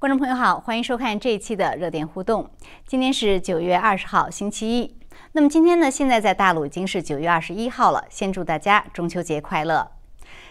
[0.00, 2.48] 观众朋友好，欢迎收看这一期的热点互动。
[2.86, 4.96] 今天是九月二十号，星期一。
[5.32, 8.02] 那么今天呢，现在在大陆已经是九月二十一号了。
[8.08, 9.92] 先祝大家中秋节快乐。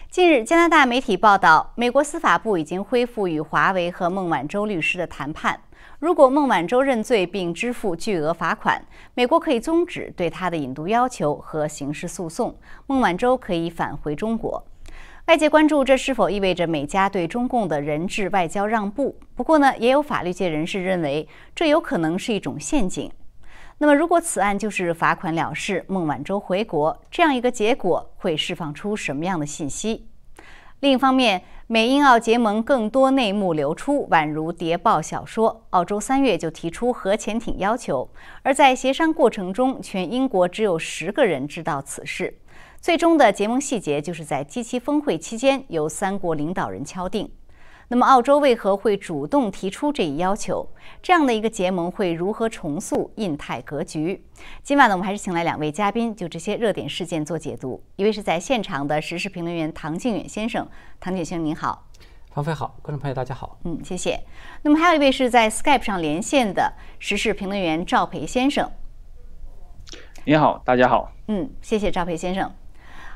[0.08, 5.58] 近日，加拿大媒体报道，美国司法部已经恢复与华为和孟晚舟律师的谈判。
[5.98, 14.64] 如果孟晚舟认罪并支付巨额罚款，美国可以终止对他的引渡要求和刑事诉讼，孟晚舟可以返回中国。
[15.30, 19.14] 外界关注这是否意味着美加对中共的人质外交让步？
[19.36, 23.08] 不过呢，也有法律界人士认为，这有可能是一种陷阱。
[23.78, 30.08] 那么，如果此案就是罚款了事，孟晚舟回国，这样一个结果会释放出什么样的信息？
[30.80, 35.64] 另一方面，美英澳结盟更多内幕流出，宛如谍报小说。
[35.70, 38.10] 澳洲三月就提出核潜艇要求，
[38.42, 42.39] 而在协商过程中，全英国只有十个人知道此事。
[42.80, 47.30] 最终的结盟细节就是在 G7 峰会期间由三国领导人敲定。
[47.88, 50.66] 那么，澳洲为何会主动提出这一要求？
[51.02, 54.24] 这样的一个结盟会如何重塑印太格局？
[54.62, 57.82] 今晚呢，我们还是请来两位嘉宾就这些热点事件做解读。
[57.96, 60.66] 一位是在现场的时事评论员唐靖远先生，
[60.98, 61.86] 唐先生您好，
[62.30, 64.18] 方飞好，观众朋友大家好，嗯，谢谢。
[64.62, 68.70] 那么还有一位是在 Skype 上连线的时事评论员赵培先生，
[70.24, 72.50] 你好，大家好，嗯，谢谢赵培先生。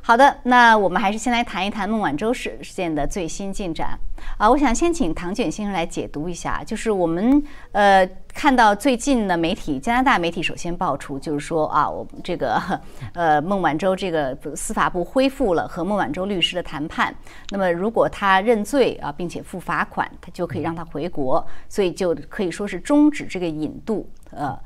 [0.06, 3.98] 好的，那我们还是先来谈一谈孟晚舟事件的最新进展
[4.36, 4.50] 啊。
[4.50, 12.60] 我想先请唐卷先生来解读一下，就是我们呃看到最近的媒体，加拿大媒体首先爆出，就是说啊，我这个
[13.14, 17.14] 呃孟晚舟这个司法部恢复了和孟晚舟律师的谈判，
[17.50, 24.06] 那么如果他认罪啊，并且付罚款，他就可以让他回国，所以就可以说是终止这个引渡。
[24.32, 24.58] 呃，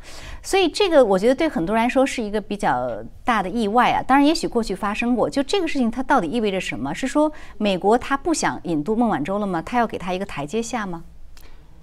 [0.43, 2.91] 所以这个我觉得对很多人来说是一个比较
[3.23, 4.03] 大的意外啊。
[4.03, 6.95] 当然，也许过去发生过，就这个事情它到底意味着什么？
[6.95, 9.61] 是说美国他不想引渡孟晚舟了吗？
[9.61, 11.05] 他要给他一个台阶下吗？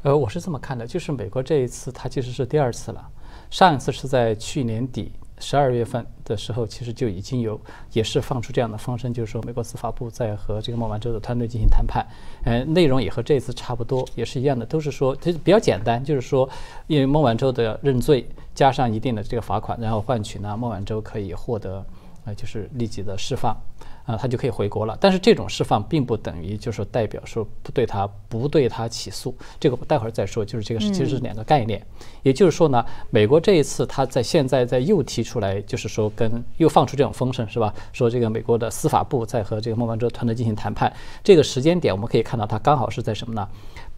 [0.05, 3.09] 呃，我是这么看的，就是美国这一次他其实是第二次了，
[3.49, 5.11] 上一次是在去年底。
[5.39, 7.59] 十二月份的时候，其实就已经有
[7.91, 12.05] 也是放出这样的风声，就是说美国司法部在和这个孟晚舟的团队进行谈判，
[12.43, 16.47] 呃，内容也和这次差不多，也是一样的，都是说它比较简单，就是说
[16.85, 21.83] 因为孟晚舟的认罪加上一定的这个罚款，然后换取呢孟晚舟可以获得
[22.25, 23.57] 呃就是立即的释放。
[24.05, 24.97] 啊，他就可以回国了。
[25.01, 30.45] 但是这种释放并不等于就是代表说不对他不对他起诉，这个待会儿再说。
[30.45, 31.81] 就是这个是其实是两个概念。
[32.21, 37.73] 也就是说呢，美国这一次他在现在在又提出来，就是说跟又放出这种风声是吧？
[37.93, 40.91] 说这个美国的司法部在和这个孟晚舟团队进行谈判。
[41.23, 43.47] 这个时间点我们可以看到，他刚好是在什么呢？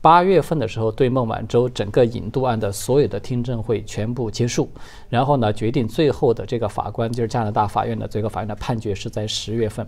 [0.07, 4.71] 八月份的时候，对孟晚舟整个引渡案的所有的听证会全部结束，
[5.09, 9.85] 然后呢，决定最后的这个法官就是加拿大法院的最高法院的判决是在十月份。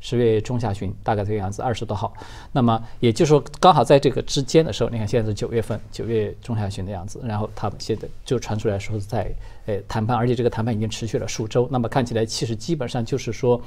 [0.00, 2.10] 十月中下旬，大概这个样子，二十多号。
[2.52, 7.20] 那么也就是说，刚好在这个之间的时候，你看现在是九月份，九月中下旬的样子。
[7.22, 9.30] 然后他们现在就传出来说是在
[9.66, 11.68] 呃谈判，而且这个谈判已经持续了数周。
[11.70, 13.60] 那么看起来其实基本上就是说。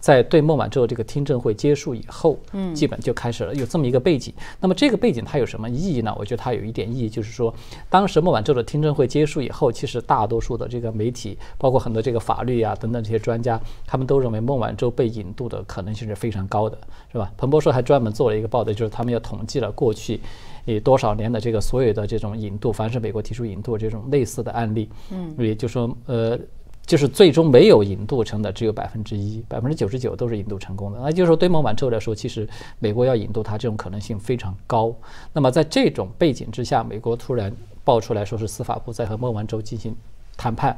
[0.00, 4.32] 在对孟晚舟这个听证会结束以后，嗯，基本就开始了有这么一个背景。
[4.58, 6.14] 那么这个背景它有什么意义呢？
[6.18, 7.54] 我觉得它有一点意义，就是说，
[7.90, 16.78] 当时孟晚舟的听证会结束以后，其实大多数的这个媒体，包括很多这个法律啊等等这些专家，他们都认为孟晚舟被引渡的可能性是非常高的，
[17.12, 17.30] 是吧？
[17.36, 20.18] 彭博社还专门做了一个报道，就是他们要统计了过去，
[20.64, 26.38] 诶多少年的这个所有的这种引渡，凡是美国提出引渡这种类似的案例，嗯，也就说，呃。
[26.86, 30.98] 就是最终没有引渡成的只有百分之一，百分之九十九都是引渡成功的。
[31.00, 32.48] 那就是说，对孟晚舟来说，其实
[32.80, 34.92] 美国要引渡他这种可能性非常高。
[35.32, 37.52] 那么在这种背景之下，美国突然
[37.84, 39.94] 爆出来说是司法部在和孟晚舟进行
[40.36, 40.76] 谈判。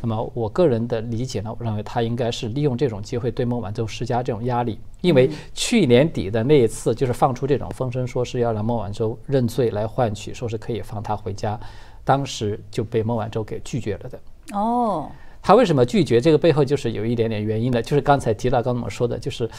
[0.00, 11.60] 那么我个人的理解呢，我认为他应该是利用这种机会对孟晚舟施加这种压力，因为去年底的那一次就是放出这种风声，说是要让孟晚舟认罪来换取说是可以放他回家，
[12.04, 14.20] 当时就被孟晚舟给拒绝了的。
[14.52, 15.10] 哦。
[15.42, 16.20] 他为什么拒绝？
[16.20, 19.50] 这个背后就是有一点点原因的，就是刚才提到，刚才我们说的，就是，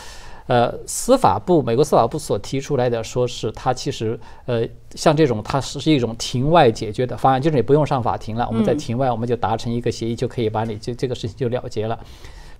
[0.47, 4.65] 呃，司法部，美国司法部所提出来的，说是他其实，呃，
[4.95, 11.99] 像这种，它是一种庭外解决的方案，就是你不用上法庭了，我们在庭外，我们就达成一个协议，就可以把你这这个事情就了结了。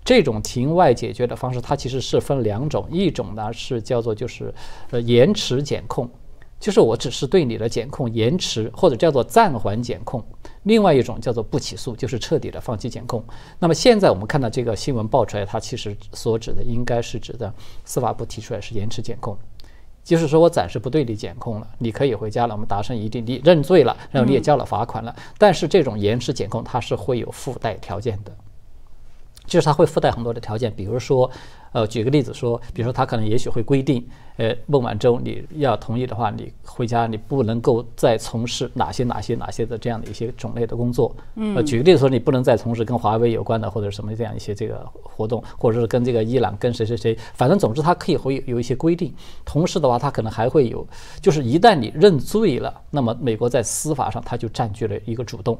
[0.03, 4.53] 这种庭外解决的方式，它其实是分两种，一种呢是叫做就是，
[4.91, 6.09] 呃，延迟检控。
[6.59, 10.21] 就是我只是对你的检控延迟，或者叫做暂缓检控；
[10.63, 13.23] 另外一种叫做不起诉，就是彻底的放弃检控。
[13.59, 17.53] 那么现在我们看到这个新闻爆出来，它其实所指的应该是指的
[17.85, 19.37] 司法部提出来是延迟检控，
[20.03, 25.15] 就是说我暂时不对你检控了，你可以回家了，我们达成一定，你认罪了，然后你也交了罚款了。
[25.37, 28.31] 但是这种延迟检控它是会有附带条件的。
[29.45, 31.29] 就是它会附带很多的条件，比如说，
[31.71, 34.05] 呃，举个例子说，比如说它可能也许会规定，
[34.37, 41.15] 呃，孟晚舟你要同意的话，你回家你不能够再从事哪些哪些哪些的这样的一些种类的工作。
[41.35, 41.55] 嗯。
[41.55, 49.13] 呃，举个例子说，你不能再从事跟华为有关的或者什么这样一些这个活动，或者是跟这个伊朗跟谁谁谁，反正总之它可以会有一些规定。
[49.43, 50.87] 同时的话，它可能还会有，
[51.21, 55.59] 就是一旦你认罪了，那么美国在司法上它就占据了一个主动。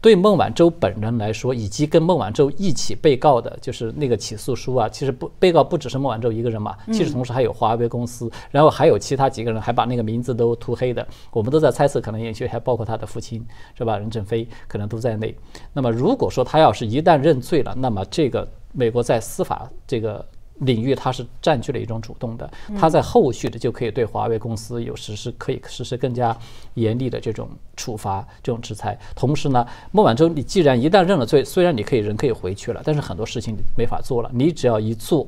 [0.00, 11.06] 对孟晚舟本人来说，以及跟孟晚舟一起被告的，就是那个起诉书啊，其实不被告不只是孟晚舟一个人嘛，其实同时还有华为公司，然后还有其他几个人，还把那个名字都涂黑的。
[11.32, 13.44] 我们都在猜测，可能也许还包括他的父亲，
[13.76, 13.98] 是吧？
[13.98, 15.34] 任正非可能都在内。
[15.72, 20.24] 那么如果说他要是一旦认罪了，那么这个美国在司法这个。
[20.60, 26.36] 领域它是占据了一种主动的，它在后续的就可以对华为公司有实施可以实施更加
[26.74, 28.98] 严厉的这种处罚、这种制裁。
[29.14, 34.30] 同时呢，孟晚舟，你既然一旦认了罪，虽然你可以人可以回去了，但是很多事情没法做了。
[34.34, 35.26] 你只要一做，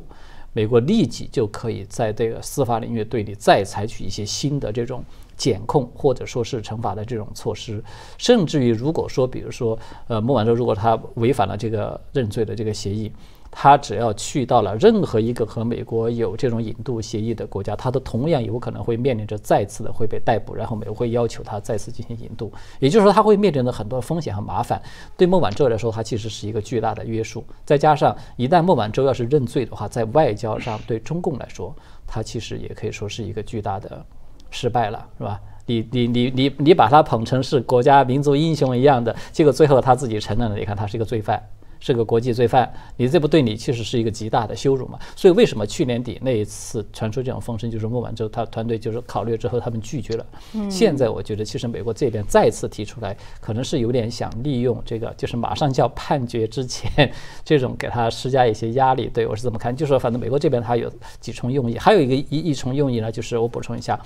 [0.53, 5.05] 美国立即就可以在这个司法领域对你再采取一些新的这种
[5.37, 7.81] 检控或者说是惩罚的这种措施。
[8.19, 9.79] 甚至于，如果说比如说，
[10.09, 13.13] 呃，孟晚舟如果他违反了这个认罪的这个协议。
[13.51, 22.53] 他只要去到了任何一个和美国有这种引渡协议的国家，他都同样有可能会面临着再次的会被逮捕，然后美国会要求他再次进行引渡。
[22.79, 24.81] 也就是说，他会面临着很多风险和麻烦。
[25.17, 27.45] 对孟晚舟来说，他其实是一个巨大的约束。
[27.65, 31.75] 再加上一旦孟晚舟要是认罪的话，在外交上对中共来说，
[32.07, 34.05] 他其实也可以说是一个巨大的
[34.51, 35.41] 失败了，是吧？
[35.67, 41.41] 你你你你你把他捧成是国家民族英雄一样的，结果最后他自己承认了，你看他是一个罪犯。
[41.81, 44.99] 是个国际罪犯，你这不对你其实是一个极大的羞辱嘛？
[45.17, 50.27] 所以为什么去年底那一次传出这种风声，就是孟晚舟他团队就是考虑之后他们拒绝了。
[50.71, 57.11] 现在我觉得其实美国这边再次提出来，可能是有点想利用这个，就是马上就要判决之前，
[57.45, 59.09] 这种给他施加一些压力。
[59.13, 63.99] 对我是这么看，就是说反正美国这边他有几重用意，还有一个一一重用意呢，就是我补充一下。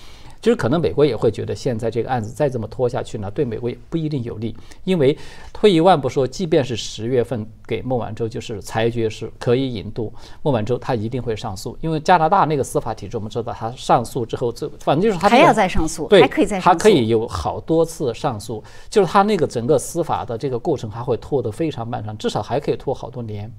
[0.45, 4.55] 就是可能美国也会觉得现在这个案子再这么拖下去呢，对美国也不一定有利。
[4.85, 5.17] 因为
[5.55, 10.13] 退一万步说，即便是十月份给孟晚舟就是裁决是可以引渡
[10.43, 11.75] 孟晚舟，她一定会上诉。
[11.81, 18.63] 因为加拿大那个司法体制，我们知道他上诉之后，这反正就是他还要再上诉，对，还可以再上诉，他可以有好多次上诉。
[18.91, 23.51] 就是他那个整个司法的这个过程，还会拖得非常漫长，至少还可以拖好多年。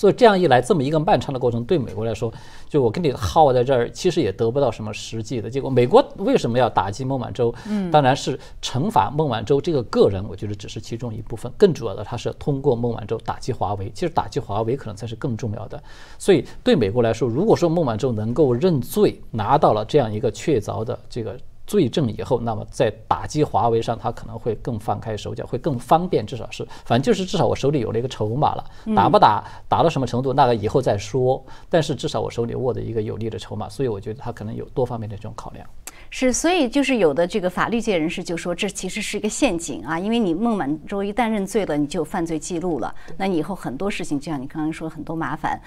[0.00, 2.32] 所以这样一来，这么一个漫长的过程，对美国来说，
[2.70, 5.68] 就我跟你耗在这儿，其实也得不到什么实际的结果。
[5.68, 7.54] 美国为什么要打击孟晚舟？
[7.68, 11.52] 嗯，当然是惩罚孟晚舟这个个人，我觉得只是其中一部分。
[11.58, 13.92] 更主要的，他是通过孟晚舟打击华为。
[13.94, 15.78] 其实打击华为可能才是更重要的。
[16.18, 21.36] 所以对美国来说，如果说孟晚舟能够认罪，拿到了这样一个确凿的这个。
[21.70, 26.26] 罪证以后，那么在打击华为上，他可能会更放开手脚，会更方便。
[26.26, 28.64] 至少是，反正就是至少我手里有了一个筹码了。
[28.96, 31.40] 打不打，打到什么程度，那个以后再说。
[31.68, 35.64] 但是至少我手里握着一个有利的筹码，所以我觉得他可能有多方面的这种考量。
[36.12, 45.58] 是，所以就是有的这个法律界人士就说，这其实是一个陷阱啊，因为你孟晚舟一旦认罪了，你就有犯罪记录了，那你以后很多事情，就像你刚刚说，很多麻烦。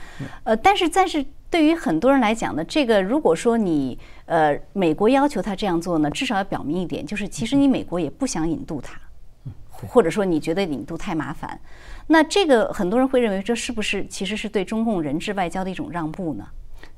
[0.44, 9.00] 呃，但是但是对于很多人来讲呢，这个如果说你呃美国要求他这样做呢，至少要表明一点，就是其实你美国也不想引渡他，
[9.88, 11.58] 或者说你觉得引渡太麻烦，
[12.08, 16.46] 那这个很多人会认为这是不是其实是对中共人质外交的一种让步呢？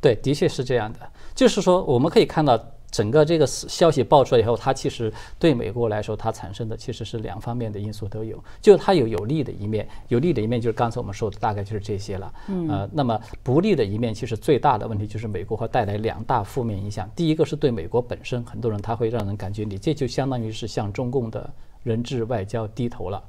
[0.02, 1.00] 对，的确是这样的，
[1.36, 2.60] 就是说我们可以看到。
[2.96, 8.42] 整个这个消息爆出来以后，它其实对美国来说，它产生的其实是两方面的因素都有。
[8.62, 12.34] 就它有有利的一面，有利的一面就是刚才我们说的，大概就是这些了。
[12.70, 17.10] 呃，那么不利的一面，其实最大的问题就是美国会带来两大负面影响。
[17.14, 21.50] 第一个是对美国本身，很多人他会让人感觉你这就相当于是向中共的
[21.84, 23.22] 人质外交低头了。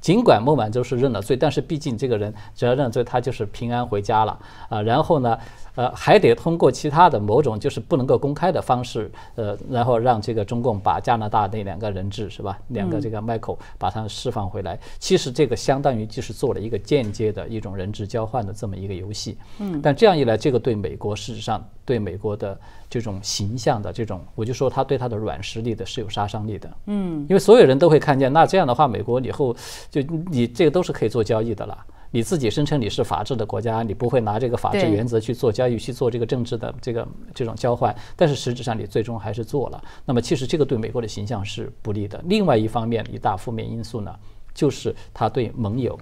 [0.00, 4.80] 尽管孟晚舟是认了罪，但是毕竟这个人只要认罪，他就是平安回家了啊。
[4.80, 5.38] 然后呢？
[5.74, 14.78] 呃，还得通过其他的某种就是不能够公开的方式，呃，然后让这个中共把加拿大那两个人质是吧，两个这个 Michael 把他释放回来。
[14.98, 19.38] 其实这个相当于就是做了一个间接的一种人质交换的这么一个游戏。
[19.58, 19.80] 嗯。
[19.82, 22.58] 但这样一来，这个对美国事实上对美国的
[22.88, 26.70] 这种形象的这种，我就说他对他的软实力的是有杀伤力的。
[26.86, 27.24] 嗯。
[27.28, 29.54] 因为所有人都会看见，那这样的话，美国以后
[29.90, 30.00] 就
[30.30, 31.78] 你这个都是可以做交易的了。
[32.12, 39.82] 你自己声称你是法治的国家，你不会拿这个法治原则去做交易、去做这个政治的这个这种交换，但是实质上你最终还是做了。
[40.04, 42.20] 那么其实这个对美国的形象是不利的。
[42.26, 44.12] 另外一方面，一大负面因素呢，
[44.52, 45.98] 就是他对盟友，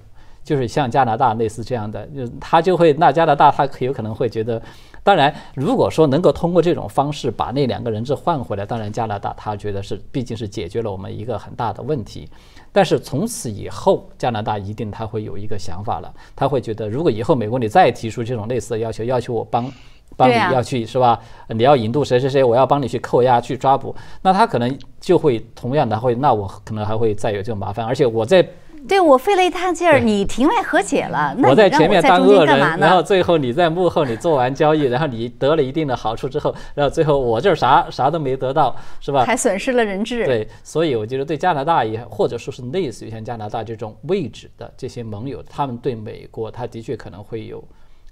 [0.49, 4.63] 就是像加拿大类似这样的，就他就会那加拿大他可有可能会觉得。
[5.05, 12.29] 当然，如果说能够通过这种方式把那两个人质换回来，当然加拿大他觉得是毕竟是解决了我们一个很大的问题。
[12.73, 19.71] 但是从此以后，加拿大一定他会有一个想法了，他会觉得如果以后美国你再提出这种类似的要求，要求我帮
[20.15, 21.19] 帮你要去是吧？
[21.49, 28.47] 你要引渡谁谁谁，我要帮你去扣押去抓捕，那他可能就会同样的会，那我可能还会再有这种麻烦，而且我在。
[28.87, 39.25] 对我费了一趟劲儿，你庭外和解了，那我在前面当恶人，然后最后你在幕后你做完交易，然后你得了一定的好处之后，然后最后我这儿啥啥都没得到，是吧？
[39.25, 40.25] 还损失了人质。
[40.27, 47.63] 对，所以我觉得对加拿大也或者说是类似于像加拿大这种位置的这些盟友，他们对美国，他的确可能会有。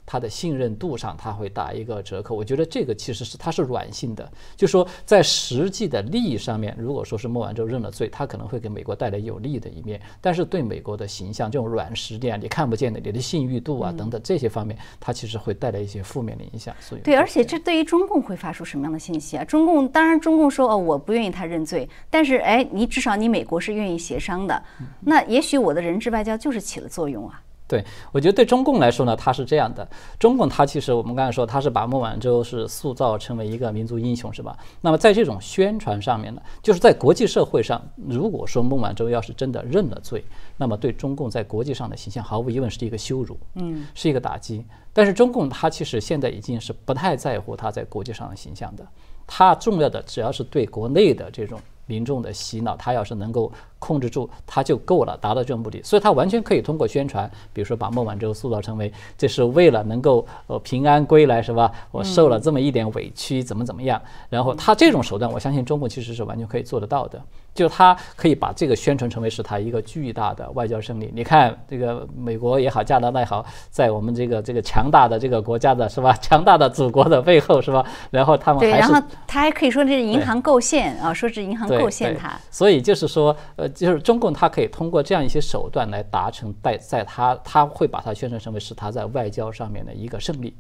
[0.07, 2.35] 他的信任度上，他会打一个折扣。
[2.35, 10.01] 我觉得这个其实是它是软性的，就说在实际的利益上面，如果说是孟晚舟认了罪，他可能会给美国带来有利的一面。
[10.21, 16.75] 但是对美国的形象这种软实力啊，你看不见的，你的信誉度啊等等这些方面，它其实会带来一些负面的影响。
[16.81, 19.45] 所以对，而且这对于中共会发出什么样的信息啊？
[19.45, 24.63] 中共当然中共说哦，我不愿意他认罪，但是哎，你至少你美国是愿意协商的，
[25.01, 27.43] 那也许我的人质外交就是起了作用啊。
[27.69, 29.87] 对，我觉得对中共来说呢，他是这样的。
[30.21, 34.57] 中共他其实我们刚才说，他是把孟晚舟是塑造成为一个民族英雄，是吧？
[34.81, 40.25] 那么在这种宣传上面呢，就是在国际社会上，如果说孟晚舟要是真的认了罪，
[40.57, 44.65] 那么对中共在国际上的形象，毫无疑问是一个羞辱，嗯，是一个打击。
[44.93, 48.87] 但是中共他其实现在已经是不太在乎他在国际上的形象的，
[49.27, 51.61] 他重要的只要是对国内的这种。
[51.87, 55.83] 民众的洗脑，他要是能够控制住，他就够了，达到这个目的。
[55.83, 61.73] 所以，他完全可以通过宣传，比如说把孟晚舟塑造成为这是为了能够呃平安归来，是吧？
[61.91, 64.01] 我受了这么一点委屈，怎么怎么样？
[64.29, 67.23] 然后他这种手段，我相信中共其实是完全可以做得到的。
[67.57, 71.11] 就他可以把这个宣传成为是他一个巨大的外交胜利。
[71.15, 76.13] 你看，这个美国也好，加拿大也好，在我们这个这个强大的这个国家的是吧？
[76.21, 77.85] 强大的祖国的背后是吧？
[78.13, 82.39] 然后他们对，然后他还可以说这是银行构陷啊，说是银行构陷他。
[82.51, 90.55] 所以就是说，呃，就是中共他可以通过这样一些手段来达成在在他他会把它宣传成为是他在外交上面的一个胜利。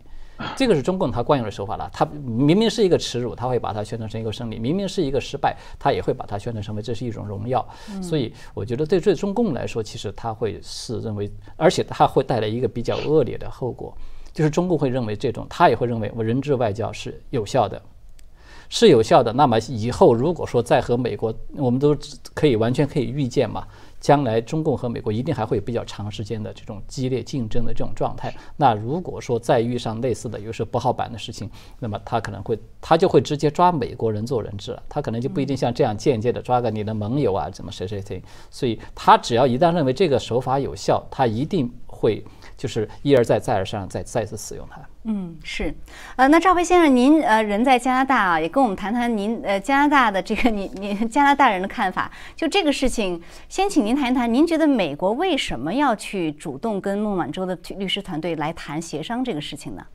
[0.54, 1.88] 这个是中共他惯用的手法了。
[1.92, 7.66] 他明明是一个耻辱，他会把它宣传成一个胜利；明明是一个失败，他也会把它宣传成为这是一种荣耀。
[8.02, 13.96] 所以我觉得对对中共来说，其实他会是认为，而且他会带来一个比较恶劣的后果，
[14.32, 17.80] 就是中共会认为这种，他也会认为我人质外交是有效的，
[18.68, 19.32] 是有效的。
[19.32, 21.96] 那么以后如果说再和美国，我们都
[22.34, 23.66] 可以完全可以预见嘛。
[24.06, 28.32] 将来中共和美国一定还会有比较长时间的这种激烈竞争的这种状态。
[28.56, 34.80] 那如果说再遇上类似的又是不好办的事情，那么他可能会他就会直接抓美国人做人质了。
[34.88, 38.22] 他可能就不一定像这样间接的抓个你的盟友啊，怎么谁谁谁。
[38.48, 42.24] 所以他只要一旦认为这个手法有效，他一定会
[42.56, 44.80] 就是一而再再而三再再次使用它。
[45.08, 45.72] 嗯，是，
[46.16, 52.10] 呃，那赵飞先生，您呃人在加拿大啊，也跟我们谈谈您呃加拿大的这个您您加拿大人的看法。
[52.34, 59.86] 就这个事情，先请您谈一谈，您觉得美国为什么要去主动跟孟晚舟的律师团队来谈协商这个事情呢？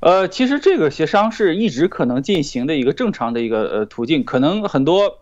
[0.00, 5.20] 呃，其实这个协商是一直可能进行的一个正常的一个呃途径，可能很多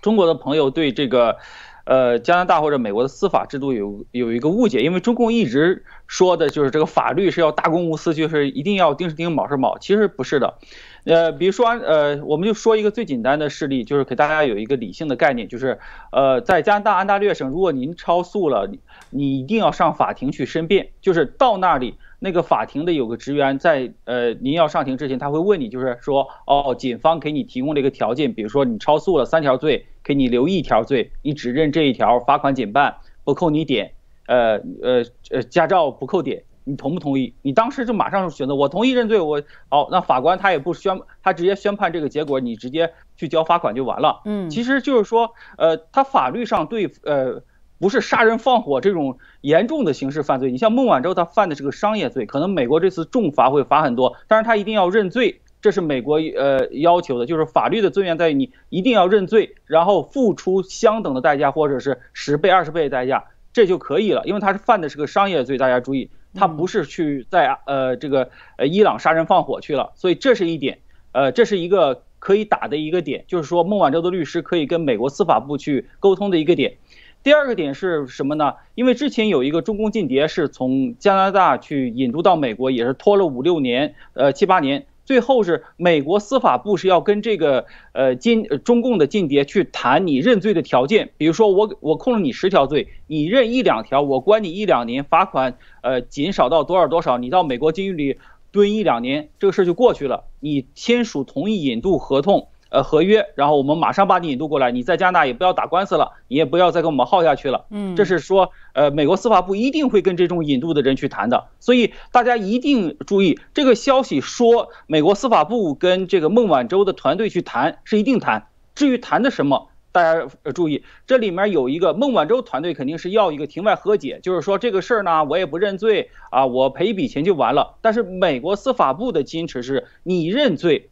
[0.00, 1.36] 中国的朋友对这个。
[1.84, 10.58] 呃，加拿大或者美国的司法制度有有一个误解，因为中共一直说的就是这个法律是要大公无私，就是一定要丁是丁，卯是卯，其实不是的。
[11.04, 15.80] 呃，比如说，呃，我们就说一个最简单的事例，就是给大家有一个理性的概念，就是
[16.12, 18.70] 呃，在加拿大安大略省，如果您超速了，
[19.10, 21.94] 你一定要上法庭去申辩，就是到那里。
[22.24, 33.94] 那个法庭的有个职员在呃，您要上庭之前，他会问你，就是说，哦，警方给你提供了一个条件，比如说你超速了三条罪，给你留一条罪，你只认这一条，罚款减半，不扣你点，
[34.28, 34.52] 呃
[34.82, 37.34] 呃呃，驾照不扣点，你同不同意？
[37.42, 44.20] 你当时就马上选择我同意认罪，我好，那法官他也不宣，他直接宣判这个结果，你直接去交罚款就完了。
[44.26, 47.42] 嗯，其实就是说，呃，他法律上对呃。
[47.82, 70.78] 不是杀人放火这种严重的刑事犯罪，你像孟晚舟，他犯的是个商业罪，可能美国这次重罚会罚很多，但是他一定要认罪，这是美国呃要求的，就是法律的尊严在于你一定要认罪，然后付出相等的代价，或者是十倍、二十倍的代价，这就可以了，因为他是犯的是个商业罪，大家注意，他不是去在呃这个呃伊朗杀人放火去了，所以这是一点，
[71.10, 76.76] 呃这是一个可以打的一个点，就是说孟晚舟的律师可以跟美国司法部去沟通的一个点。
[77.22, 78.54] 第二个点是什么呢？
[78.74, 98.18] 因为之前有一个中共间谍是从加拿大去引渡到美国，也是拖了五六年，呃七八年，最后是美国司法部是要跟这个呃间中共的间谍去谈你认罪的条件，比如说我我控了你十条罪，你认一两条，我关你一两年，罚款呃减少到多少多少，你到美国监狱里
[98.50, 100.24] 蹲一两年，这个事儿就过去了。
[100.40, 102.48] 你签署同意引渡合同。
[102.72, 107.66] 呃，合约，然后我们马上把你引渡过来，你在加拿大也不要打官司了，你也不要再跟我们耗下去了。
[107.68, 127.74] 嗯，这是说，呃，美国司法部一定会跟这种引渡的人去谈的，所以大家一定注意，这个消息说美国司法部跟这个孟晚舟的团队去谈是一定谈，至于谈的什么，大家注意，这里面有一个孟晚舟团队肯定是要一个庭外和解，就是说这个事儿呢，我也不认罪啊，我赔一笔钱就完了。
[127.82, 130.88] 但是美国司法部的坚持是，你认罪。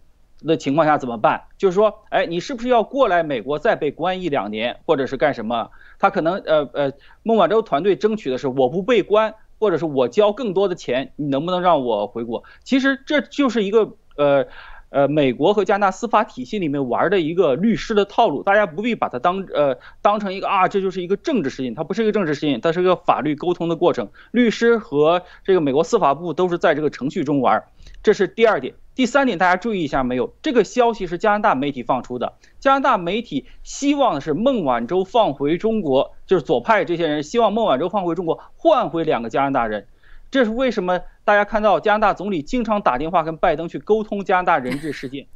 [0.47, 1.43] 的情况下怎么办？
[1.59, 5.71] 就是说，哎，你是不是要过来美国再被关一两年，或者是干什么？
[5.99, 6.93] 他可能呃呃，
[7.23, 12.43] 孟晚舟团队争取的是我不被关，或者是我交更多的钱，你能不能让我回国？
[12.65, 14.47] 其实这就是一个呃
[14.89, 24.09] 呃美国和加拿大司法体系里面玩的一个律师的套路，大家不必把它当呃当成一个啊，这就是一个政治事情，它不是一个政治事情，它是一个法律沟通的过程。
[24.31, 27.63] 律师和这个美国司法部都是在这个程序中玩，
[28.03, 28.75] 这是第二点。
[29.01, 30.35] 第三点，大家注意一下没有？
[30.43, 32.35] 这个消息是加拿大媒体放出的。
[32.59, 39.87] 加拿大媒体希望的是孟晚舟放回中国，就是左派这些人希望孟晚舟放回中国，换回两个加拿大人。
[40.31, 41.01] 这是为什么？
[41.25, 45.29] 大家看到加拿大总理经常打电话跟拜登去沟通加拿大人质事件，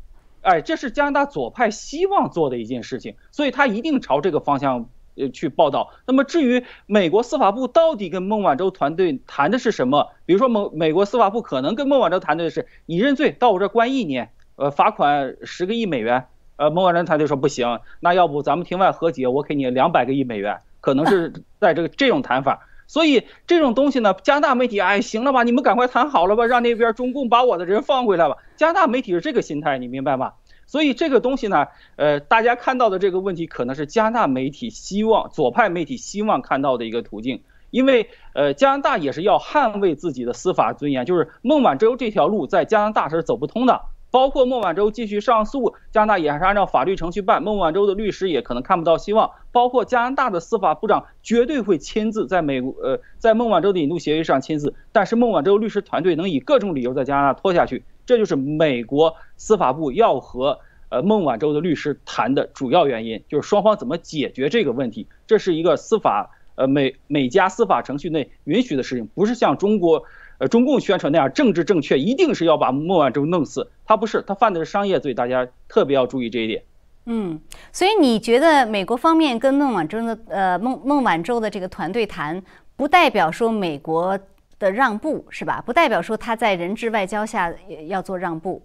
[0.43, 4.91] 哎，这是加拿大左派希望做的一件事情，所以他一定朝这个方向。
[5.17, 5.93] 呃，去报道。
[6.07, 10.11] 那么至于美国司法部到底跟孟晚舟团队谈的是什么？
[10.27, 16.27] 比如说，美美国司法部可能跟孟晚舟谈的是你认罪到我这关一年，呃，罚款十个亿美元。
[16.57, 22.69] 呃，孟晚舟团队说不行，那要不咱们庭外和解，我给你两百个亿美元，可能是 在这个这种谈法。
[22.87, 28.37] 所以这种东西呢，加拿大媒体哎，行了吧，你们赶快谈好了吧，让那边中共把我的人放回来吧。
[28.57, 30.35] 加拿大媒体是这个心态，你明白吗？
[30.67, 31.67] 所以这个东西呢，
[31.97, 57.85] 呃，大家看到的这个问题，可能是加拿大媒体希望左派媒体希望看到的一个途径，因为呃，加拿大也是要捍卫自己的司法尊严，就是孟晚舟这条路在加拿大是走不通的，包括孟晚舟继续上诉，加拿大也还是按照法律程序办，孟晚舟的律师也可能看不到希望，包括加拿大的司法部长绝对会签字在美国呃，在孟晚舟的引渡协议上签字，但是孟晚舟律师团队能以各种理由在加拿大拖下去。
[58.07, 65.07] 这就是美国司法部要和呃孟晚舟的律师谈的主要原因，就是双方怎么解决这个问题。
[65.27, 70.05] 这是一个司法呃美美加司法程序内允许的事情，不是像中国
[70.39, 73.71] 呃中共宣传那样政治正确，一定是要把孟晚舟弄死。
[73.87, 76.63] 他不是，他犯的是商业罪，大家特别要注意这一点。
[77.07, 77.41] 嗯，
[77.73, 82.43] 所以你觉得美国方面跟孟晚舟的呃孟孟晚舟的这个团队谈，
[82.77, 84.19] 不代表说美国。
[84.59, 85.63] 的让步是吧？
[85.65, 87.53] 不代表说他在人质外交下
[87.87, 88.63] 要做让步。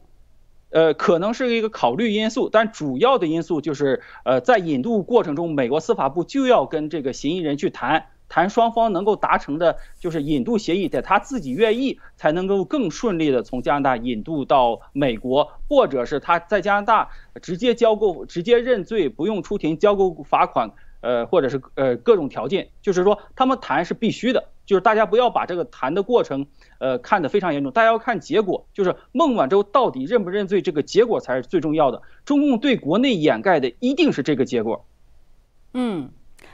[0.72, 17.10] 呃，可能是一个考虑因素，但主要的因素就是，呃，在引渡过程中，美国司法部就要跟这个嫌疑人去谈谈，双方能够达成的就是引渡协议，得他自己愿意才能够更顺利的从加拿大引渡到美国，或者是他在加拿大
[17.42, 20.72] 直接交够、直接认罪，不用出庭交够罚款。
[21.02, 26.46] 呃，或者是呃各种条件，就是说他们谈是必须的，就是大家不要把这个谈的过程
[26.78, 32.00] 呃看得非常严重，大家要看结果，就是孟晚舟到底认不认罪，这个结果才是最重要的。
[32.24, 34.86] 中共对国内掩盖的一定是这个结果。
[35.74, 36.12] 嗯，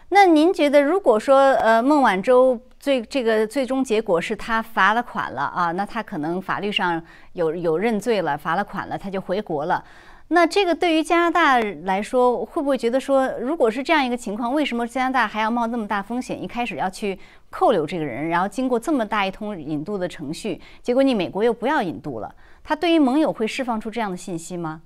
[0.07, 9.83] 那您觉得，如果说呃孟晚舟最这个最终结果是他罚了款了啊，那他可能法律上有有认罪了，罚了款了，他就回国了。
[10.29, 17.19] 那这个对于加拿大来说，会不会觉得说，如果是这样一个情况，为什么加拿大还要冒那么大风险，一开始要去
[17.51, 22.33] 扣留这个人，然后经过这么大一通引渡的程序，结果你美国又不要引渡了？
[22.63, 24.81] 他对于盟友会释放出这样的信息吗？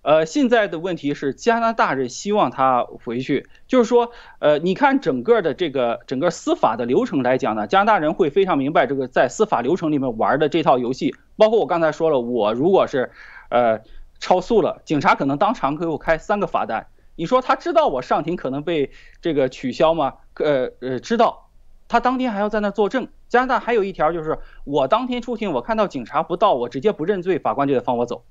[0.00, 13.10] 呃，现在的问题是加拿大人希望他回去，就是说，呃，你看整个的这个整个司法的流程来讲呢，加拿大人会非常明白这个在司法流程里面玩的这套游戏，包括我刚才说了，我如果是，
[13.50, 13.82] 呃。
[14.24, 16.86] 超速了，警察可能当场给我开三个罚单。
[17.14, 20.14] 你说他知道我上庭可能被这个取消吗？
[20.36, 21.50] 呃呃，知道。
[21.88, 23.08] 他当天还要在那作证。
[23.28, 28.24] 加拿大还有一条就是，我当天出庭，我看到警察不到，我直接不认罪，法官就得放我走。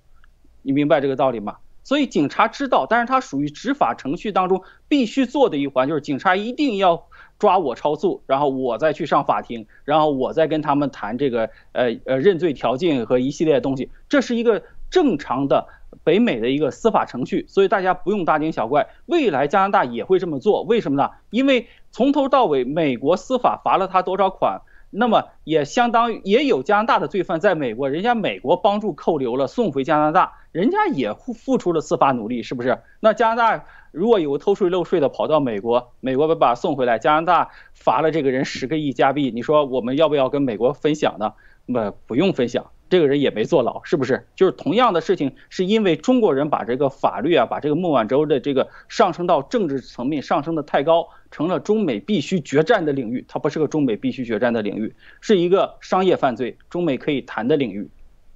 [0.63, 1.57] 你明白这个道理吗？
[1.83, 7.05] 所以警察知道，但是他属于执法程序当中必须做的一环，就是警察一定要
[7.37, 13.91] 抓我超速，然后我再去上法庭，然后我再跟他们谈这个呃呃认罪条件和一系列东西。
[14.09, 14.63] 这是一个。
[14.93, 15.67] 正常的
[16.03, 18.87] 北美的一个司法程序，所以大家不用大惊小怪。
[19.05, 21.09] 未来加拿大也会这么做，为什么呢？
[21.29, 32.79] 因为从头到尾，美国司法罚了他多少款，那么也相当于也有加拿大的罪犯在美国，人家美国帮助扣留了，送回加拿大，人家也付付出了司法努力，是不是？
[32.99, 41.33] 那加拿大如果有偷税漏税的跑到美国，美国把他送回来，加拿大罚了这个人十个亿加币，你说我们要不要跟美国分享呢？
[41.65, 42.71] 那不用分享。
[42.89, 44.27] 这个人也没坐牢，是不是？
[44.35, 53.25] 就是同样的事情，是因为中国人把这个法律啊，把这个孟晚舟的这个上升到政治层面，上升的太高，成了中美必须决战的领域。
[53.27, 57.89] 它不是个中美必须决战的领域，是一个商业犯罪，中美可以谈的领域。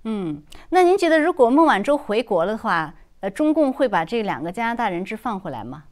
[0.04, 5.84] 嗯，那您觉得如果孟晚舟回国了的话，呃，中共会把这两个加拿大人质放回来吗？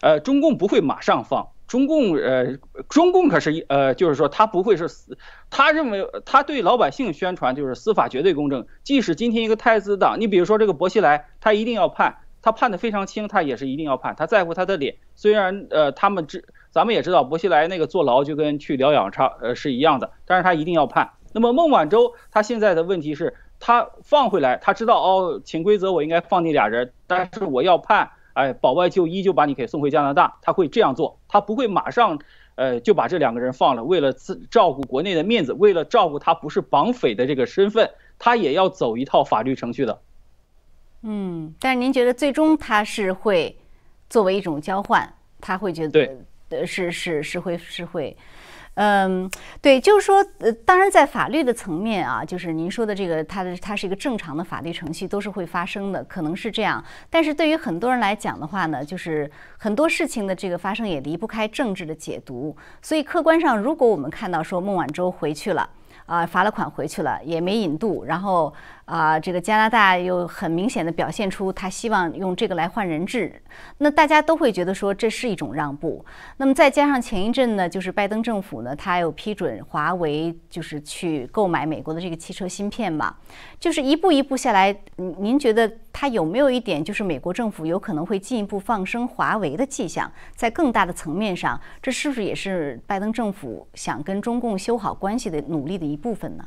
[0.00, 1.48] 呃，中共不会马上放。
[1.68, 2.56] 中共呃，
[2.88, 5.18] 中共可是呃，就是说他不会是死，
[5.50, 14.96] 他认为他对老百姓宣传就是司法绝对公正，即使今天一个太子党，你比如说这个薄熙来，他一定要判，他判的非常轻，他也是一定要判，他在乎他的脸。
[15.14, 21.10] 虽然呃，他们知咱们也知道薄熙来那个坐牢就跟去疗养差呃是一样的，但是他一定要判。
[21.34, 28.10] 那么孟晚舟他现在的问题是，他放回来，他知道哦，潜规则我应该放你俩人，但是我要判。
[28.38, 32.16] 哎，保外就医就把你给送回加拿大，他会这样做，他不会马上，
[32.54, 33.82] 呃，就把这两个人放了。
[33.82, 40.00] 为了自照顾国内的面子，为了照顾他不是绑匪的这个身份，他也要走一套法律程序的。
[41.02, 43.58] 嗯，但是您觉得最终他是会
[44.08, 46.08] 作为一种交换，他会觉得，
[46.50, 48.16] 呃，是是是会是会。
[48.80, 49.28] 嗯，
[49.60, 56.82] 对，就是说，呃，当然，在法律的层面啊，就是您说的这个，它的它是一个正常的法律程序，都是会发生的，可能是这样。
[57.10, 62.56] 但是对于很多人来讲的话呢，就是很多事情的这个发生也离不开政治的解读。
[62.80, 65.68] 所以客观上，如果我们看到说孟晚舟回去了，
[66.06, 68.54] 啊，罚了款回去了，也没引渡，然后。
[68.88, 73.40] 啊，这个加拿大又很明显的表现出他希望用这个来换人质，
[73.76, 76.02] 那大家都会觉得说这是一种让步。
[76.38, 83.14] 那么再加上前一阵呢，就是拜登政府呢，他又批准华为就是去购买美国的这个汽车芯片嘛，
[83.60, 90.10] 就是一步一步下来，您觉得他有没有一点就是美国政府有可能会进一步放生华为的迹象？
[90.34, 96.44] 在更大的层面上，这是不是也是拜登政府想跟中共修好关系的努力的一部分呢？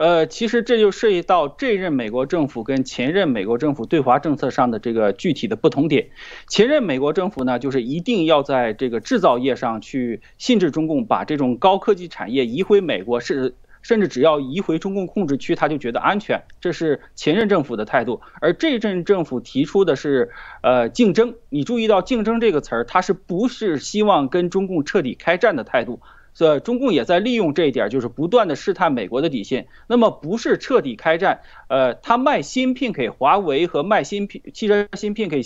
[0.00, 6.08] 呃，其实这就涉及到这任美国政府跟前任美国政府对华政策上的这个具体的不同点。
[6.48, 16.44] 前任美国政府呢，就是一定要在这个制造业上去限制中共，把这种高科技产业移回美国，是甚至只要移回中共控制区，他就觉得安全。
[16.62, 18.22] 这是前任政府的态度。
[18.40, 20.30] 而这任政府提出的是，
[20.62, 21.34] 呃，竞争。
[21.50, 26.00] 你注意到“竞争”这个词儿，它是不是希望跟中共彻底开战的态度？
[26.32, 29.66] 所以中共也在利用这一点，就是不断的试探美国的底线。
[29.86, 35.42] 那么不是彻底开战，呃，他卖芯片给华为和卖芯片汽车芯片给，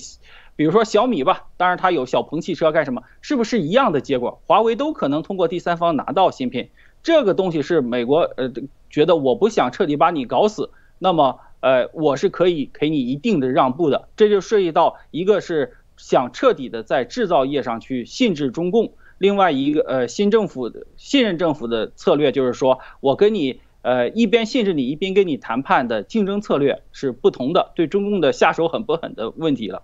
[0.57, 4.40] 比如说小米吧，当然他有小鹏汽车干什么，是不是一样的结果？
[4.47, 6.68] 华为都可能通过第三方拿到芯片，
[7.03, 8.53] 这个东西是美国呃
[8.90, 14.09] 觉得我不想彻底把你搞死，那么呃我是可以给你一定的让步的。
[14.16, 18.92] 这就涉及到一个是想彻底的在制造业上去限制中共。
[19.18, 29.83] 另外一个呃，新政府的信任政府的策略就是说，我跟你呃一边信任你，一边跟你谈判的竞争策略是不同的，对中共的下手狠不狠的问题了。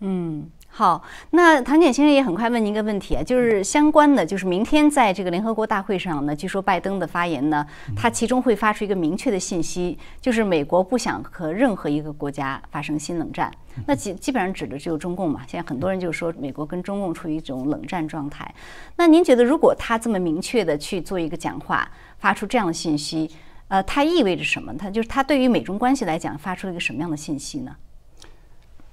[0.00, 0.50] 嗯。
[0.72, 13.50] 好，那唐简先生也很快问您一个问题啊，就是相关的，就是明天在这个联合国大会上呢，据说拜登的发言呢，他其中会发出一个明确的信息，就是美国不想和任何一个国家发生新冷战。
[13.86, 15.40] 那基基本上指的只有中共嘛。
[15.46, 18.54] 现在很多人就说美国跟中共处于一种冷战状态。
[18.96, 23.28] 那您觉得，如果他这么明确的去做一个讲话，发出这样的信息，
[23.68, 24.72] 呃，它意味着什么？
[24.78, 27.76] 它就是它对于美中关系来讲，发出了一个什么样的信息呢？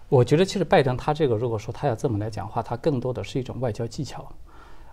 [0.09, 4.25] 我觉得其实拜登他这个，如果说他要这么来讲话，他更多的是一种外交技巧。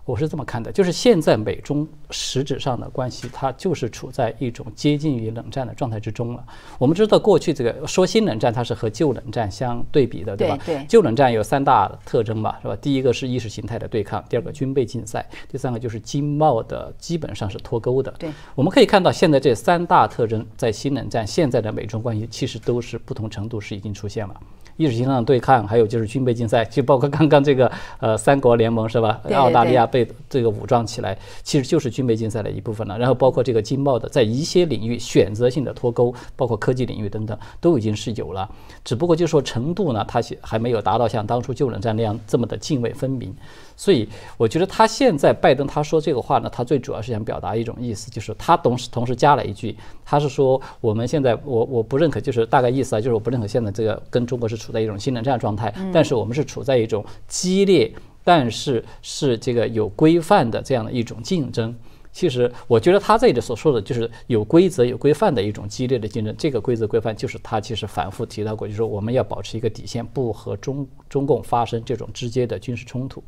[0.03, 6.45] 我是这么看的，就是现在美中实质上的关系，它就是处在一种接近于冷战的状态之中了。
[6.77, 10.59] 我们知道过去这个说新冷战，它是和旧冷战相对比的，对吧？
[10.63, 10.85] 对。
[10.87, 12.75] 旧冷战有三大特征嘛，是吧？
[12.75, 18.11] 第一个是意识形态的对抗，第二个军备竞赛，第三个就是经贸的基本上是脱钩的。
[18.19, 18.29] 对。
[18.53, 24.39] 我们可以看到，现在这三大特征在新冷战现在的美中关系，其实都是不同程度是已经出现了。
[24.77, 29.21] 意识形态对抗，还有就是军备竞赛，就包括刚刚这个呃三国联盟是吧？
[29.33, 32.97] 澳大利亚被这个武装起来，其实就是军备竞赛的一部分了。
[32.97, 38.49] 然后包括这个经贸的，在一些领域选择性的脱钩，包括科技领域等等，都已经是有了。
[38.83, 43.33] 只不过就说程度呢，它还没有达到像当初旧冷战那样这么的泾渭分明。
[43.77, 44.07] 所以
[44.37, 61.75] 我觉得他现在拜登他说这个话呢，他最主要是想表达一种意思，就是他同时同时加了一句，他是说我们现在我我不认可，就是大概意思啊，就是我不认可现在这个跟中国是处在一种新冷战状态，但是我们是处在一种激烈，但是是这个有规范的这样的一种竞争。
[62.11, 73.21] 其实我觉得他这里所说的就是有规则有规范的一种激烈的竞争，这个规则规范就是他其实反复提到过，就是说我们要保持一个底线，不和中中共发生这种直接的军事冲突。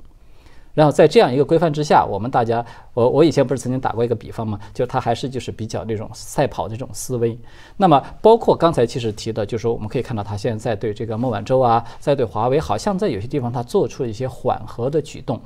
[0.77, 2.63] 然后在这样一个规范之下，我们大家，
[2.93, 7.35] 我我以前不是曾经打过一个比方嘛，就是它还是就是比较那种赛跑这种思维。
[7.77, 15.41] 那么包括刚才其实提的，就是说我们可以看到他现在对这个孟晚舟啊，在对华为，好像在有些地方他做出了一些缓和的举动。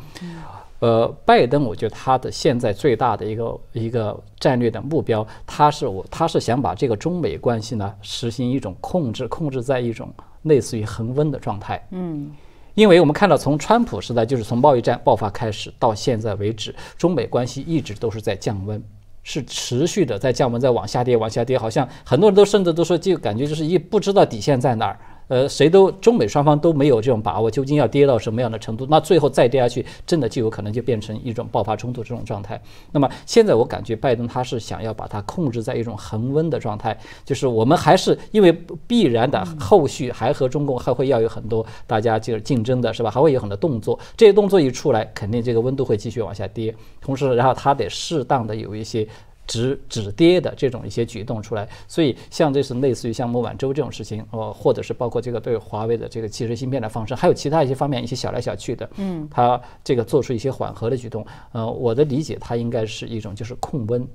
[0.79, 10.09] 呃，拜登，我觉得他的现在最大的一个一个战略的目标，他是我他是想把这个中美关系呢实行一种控制，控制在一种
[10.41, 11.81] 类似于恒温的状态。
[11.91, 12.31] 嗯。
[12.73, 18.81] 因为我们看到，从川普时代，就是从贸易战爆发开始到现在为止，中美关系一直都是在降温，
[19.23, 24.99] 是持续的在降温，在往下跌，往下跌，好像很多人都甚至都说，就感觉就是一不知道底线在哪儿。
[25.31, 28.85] 呃，谁都中美双方都没有这种把握，究竟要跌到什么样的程度？
[28.89, 32.61] 那最后再跌下去，真的就有可能就变成一种爆发冲突这种状态。
[32.91, 38.51] 那么现在我感觉拜登他是想要把它控制在一种恒温的状态，就是我们还是因为
[38.85, 43.09] 必然的后续还和中共还会要有很多大家就是竞争的是吧？
[43.09, 46.75] 还会有很多动作，这些动作一出来，肯定这个温度会继续往下跌。
[46.99, 49.07] 同时，然后他得适当的有一些。
[49.47, 64.07] 止止跌的这种一些举动出来，所以像这是类似于像孟晚舟这种事情，呃，或者是包括这个对华为的这个汽车芯片的放生，还有其他一些方面一些小来小去的，嗯，他这个做出一些缓和的举动，呃，我的理解，它应该是一种就是控温。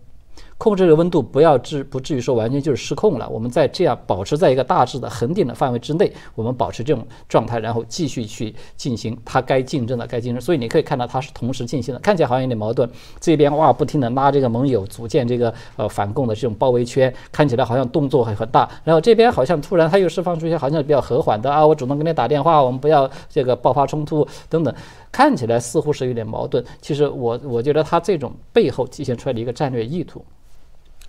[0.59, 3.29] 控制这个温度，不要至不至于说完全就是失控了。
[3.29, 10.40] 我们在这样保持在一个大致的恒定的范围之内，我们保持这种状态，然后继续去进行它该竞争的该竞争。
[10.40, 12.88] 所以你可以看到它是同时进行的，看起来好像有点矛盾。
[13.21, 18.66] 这边哇不停的拉这个盟友组建这个呃反共的这种包围圈，看起来好像动作很很大。
[18.83, 24.75] 然后这边好像突然他又释放出一些好像比较和缓的啊，我主动跟你打电话，我们不要这个爆发冲突等等，
[25.12, 26.64] 看起来似乎是有点矛盾。
[26.81, 30.25] 其实我我觉得他这种背后体现出来的一个战略意图。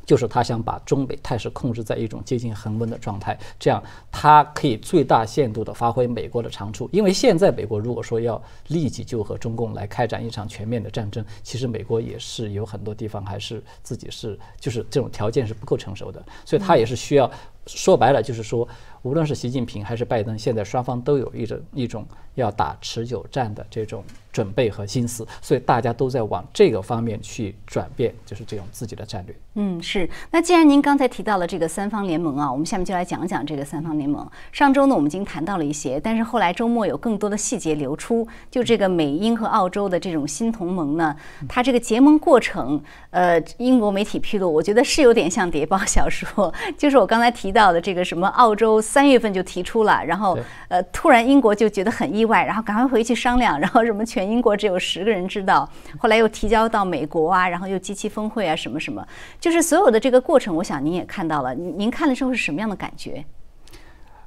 [0.08, 6.90] 就是他想把中美态势控制在一种接近恒温的状态，这样他可以最大限度地发挥美国的长处。
[6.94, 17.30] 因为现在美国如果说要立即就和中共来开展一场全面的战争，其实美国也是有很多地方还是自己是就是这种条件是不够成熟的，所以他也是需要
[17.68, 18.68] 说白了就是说，
[19.02, 24.04] 无论是习近平还是拜登，现在双方都有一种一种要打持久战的这种。
[24.30, 29.36] 准备和心思，所以大家都在往这个方面去转变，就是这种自己的战略。
[29.56, 30.08] 嗯，是。
[30.30, 34.30] 那既然您刚才提到了这个三方联盟啊，我们下面就来讲讲这个三方联盟。
[34.52, 38.28] 上周呢，我们已经谈到了一些，但是后来周末有更多的细节流出。
[38.52, 41.16] 就这个美英和澳洲的这种新同盟呢，
[41.50, 46.54] 它这个结盟过程，呃，英国媒体披露，我觉得是有点像谍报小说。
[46.78, 54.28] 就是我刚才提到的这个什么，澳洲三月份就提出了，然后呃，突然英国就觉得很意外，然后赶快回去商量，然后什么全。
[54.28, 55.68] 英国只有十个人知道，
[55.98, 59.08] 后来又提交到美国啊，然后又机器峰会啊，什么什么，
[59.40, 63.24] 就是所有的这个过程，我想您也看到了，您您看了之后是什么样的感觉？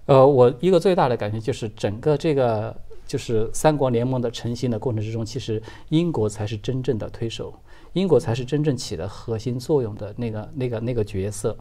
[0.07, 2.75] 呃，我一个最大的感觉就是整个这个
[3.07, 7.53] 就是三国联盟的成型的过程之中，其实英国才是真正的推手，
[7.93, 11.55] 英国才是真正起了核心作用的那个那个那个角色。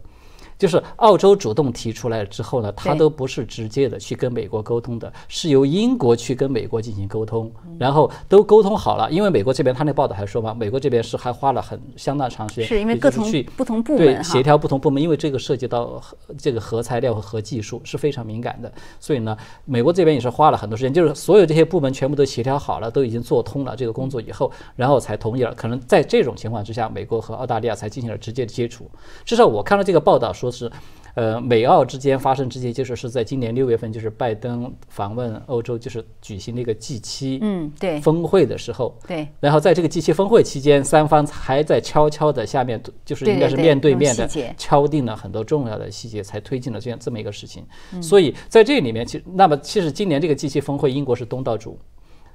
[0.60, 9.10] 就是澳洲主动提出来之后呢，他都不是直接的去跟美国沟通的，是由英国去跟美国进行沟通，然后都沟通好了。
[9.10, 16.04] 因为美国这边他那报道还说嘛，美国这边是还花了很相当长时间，是因为各同不同部门对协调不同部门，因为这个涉及到
[16.38, 18.70] 这个核材料和核技术是非常敏感的，
[19.00, 25.56] 所以呢，美国这边也是花了很多时间，就是所有这些部门全部都协调好了，都已经做通了这个工作以后，然后才同意了。
[25.56, 28.92] 可能在这种情况之下，美国和澳大利亚才进行了直接的接触。
[29.24, 30.49] 至少我看到这个报道说。
[30.52, 30.72] 是，
[31.16, 39.28] 呃，美澳之间发生直接接触是在今年六月份，就是拜登访问欧洲，就是举行那个 G 七嗯对峰会的时候，对。
[39.40, 47.66] 然后在这个 G 七峰会期间，三方还在悄悄的下面，就是应该是面对面的敲定了很多重要的细节，才推进了这样这么一个事情。
[48.02, 51.78] 所以在这里面，其那么其实今年这个 G 七峰会，英国是东道主。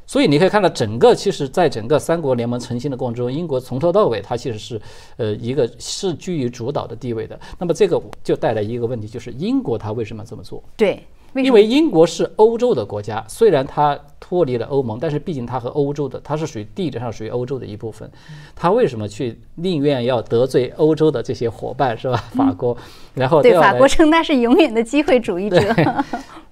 [0.06, 4.80] 所以你可以看到，整个其实在整个三国联盟成型的过程中，英国从头到尾它其实是，
[5.16, 7.38] 呃，一个是居于主导的地位的。
[7.58, 10.62] 那么这个就带来一个问题，就是英国它为什么这么做？
[10.76, 11.02] 对，
[11.34, 18.10] 因为英国是欧洲的国家，虽然它脱离了欧盟，但是毕竟它和欧洲的，它是属于地理上属于欧洲的一部分。
[18.54, 22.16] 它为什么去宁愿要得罪欧洲的这些伙伴，是吧？
[22.34, 22.76] 法国，
[23.14, 25.58] 然后对法国称它是永远的机会主义者。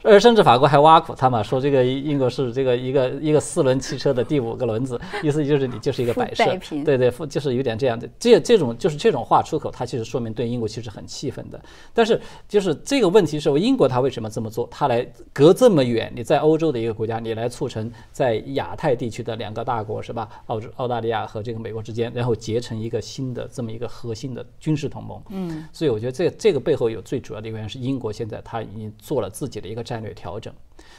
[0.03, 6.45] 呃，甚至法国还挖苦他嘛，说这个英国是这个一个一个四轮汽车的第五个轮子，意思就是你就是一个摆设，
[6.85, 8.09] 对对，就是有点这样的。
[8.19, 11.61] 这这种就是这种话出口，它其实说明对英国其实很气愤的。
[11.95, 14.69] 但是就是这个问题是，英国他为什么这么做？
[14.71, 20.29] 他来隔这么远，你在欧洲的一个国家，你来促成在亚太地区的两个大国是吧？
[20.47, 25.23] 澳洲、澳大利亚和这个美国之间，然后结成一个新的这么一个核心的军事同盟。
[25.31, 30.02] 嗯，所以我觉得这这个背后有最主要的一个原因是英国现在他已经做了自己的一个战。
[30.02, 30.52] 略调整。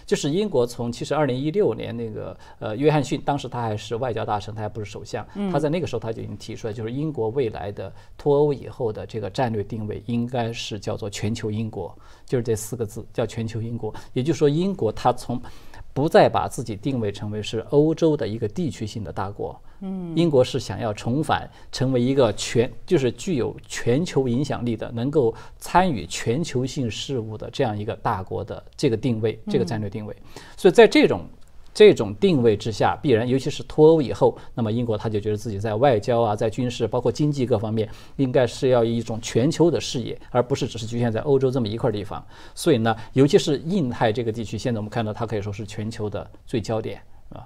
[0.06, 11.94] 就是英国从其实二零一六年那个呃约翰逊当时他还是外交大臣，他还不是首相，他在那个时候他就已经提出来，就是英国未来的脱欧以后的这个战略定位应该是叫做全球英国，
[12.26, 13.94] 就是这四个字叫全球英国。
[14.14, 15.42] 也就是说，英国它从
[15.94, 30.16] 不再把自己定位成为是欧洲的一个地区性的大国，嗯，英国是想要重返成为一个全，就是具有全球影响力的，能够参与全球性事务的这样一个大国的这个定位，这个战略定位。
[30.58, 31.22] 所以在这种。
[31.74, 42.24] 这种定位之下，必然，尤其是脱欧以后，那么英国他就觉得自己在外交啊，在军事，包括经济各方面，应该是要一种全球的视野，而不是只是局限在欧洲这么一块地方。
[42.54, 47.44] 所以呢，尤其是印太这个地区，现在我们看到它可以说是全球的最焦点啊。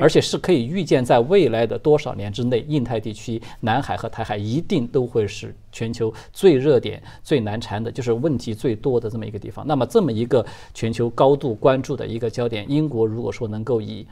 [0.00, 0.36] 而且是。
[0.38, 5.54] 可以预见，在未来的多少年之内，印太地区、南海和台海一定都会是。
[5.72, 8.16] 全球最热点、最难缠的，就是。
[8.16, 9.66] 问题最多的这么一个地方。
[9.66, 14.06] 那么，这么一个全球高度关注的一个焦点，英国如果说能够以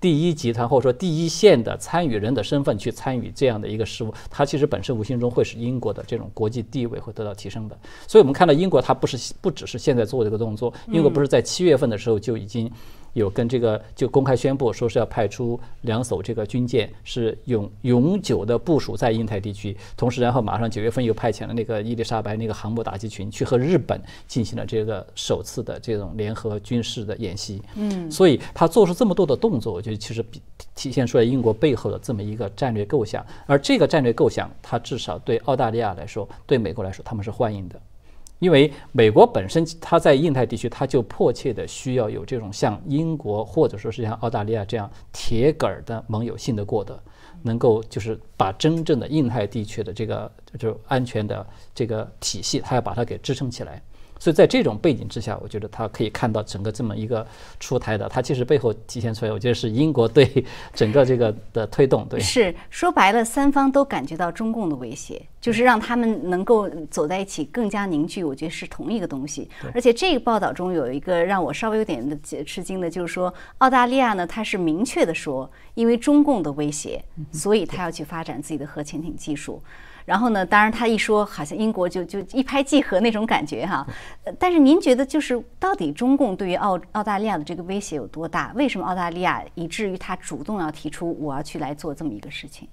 [0.00, 7.76] 第一集团或者说第一线的参与人的身份去参与这样的一个事务，它其实本身无形中会使英国的这种国际地位会得到提升的。
[8.06, 9.34] 所以我们看到英国，它不是。
[9.40, 9.78] 不只是。
[9.78, 11.26] 现在做这个动作，英国不是。
[11.26, 12.70] 在七月份的时候就已经。
[13.14, 27.62] 有跟这个就公开宣布说是要派出两艘这个军舰，是永永久的部署在印太地区，同时然后马上九月份又派遣了那个伊丽莎白那个航母打击群去和日本进行了这个首次的这种联合军事的演习。
[27.76, 30.42] 嗯，所以他做出这么多的动作，我觉得其实比
[30.74, 37.80] 体现出来英国背后的这么一个战略构想，而这个战略构想，它至少对澳大利亚来说，对美国来说，他们是欢迎的。
[38.40, 47.00] 因为美国本身，它在印太地区，它就迫切的需要有这种像英国或者说是像澳大利亚这样铁杆儿的盟友信得过的，
[47.42, 53.82] 能够就是把真正的印太地区的这个就安全的这个体系，它要把它给支撑起来。
[54.24, 57.26] 所以在这种背景之下，我觉得他可以看到整个这么一个
[57.60, 62.06] 出台的，它其实背后体现出来，我觉得是英国对 整个这个的推动。
[62.08, 68.24] 对，是说白了，三方都感觉到中共的威胁，就是让他们能够走在一起更加凝聚。
[68.24, 69.46] 我觉得是同一个东西。
[69.74, 79.62] 而且这个报道中有一个让我稍微有点的吃惊的，就是说澳大利亚呢，它是明确的说，因为中共的威胁，所以他要去发展自己的核潜艇技术。
[80.04, 80.44] 然后呢？
[80.44, 83.86] 当然，他一说，好像英国就就一拍即合那种感觉哈。
[84.38, 88.52] 但是您觉得，就是到底中共对于澳澳大利亚的这个威胁有多大？
[88.54, 92.68] 为什么澳大利亚以至于他主动要提出我要去来做这么一个事情？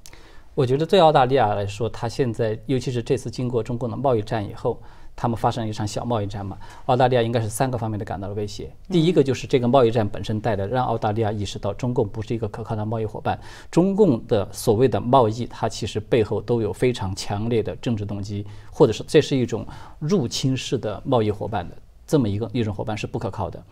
[0.53, 4.81] 我觉得对澳大利亚来说，他现在尤其是这次经过中共的贸易战以后。
[5.21, 6.57] 他们发生一场小贸易战嘛？
[6.87, 8.71] 澳大利亚应该是三个方面的感到了威胁。
[8.89, 13.39] 第一个就是这个贸易战本身带来，让澳大利亚意识到中共不是一个可靠的贸易伙伴。
[13.69, 19.63] 中共的所谓的贸易，它其实背后都有非常强烈的政治动机，或者是这是一种
[19.99, 21.75] 入侵式的贸易伙伴的
[22.07, 23.63] 这么一个一种伙伴是不可靠的。